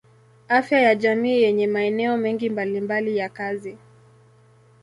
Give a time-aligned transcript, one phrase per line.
[0.47, 3.77] Afya ya jamii yenye maeneo mengi mbalimbali ya kazi.